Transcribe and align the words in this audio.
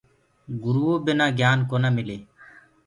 گُرو 0.63 0.89
بنآ 1.05 1.27
گيِان 1.39 1.59
ڪونآ 1.69 1.89
مِلي۔ 1.97 2.17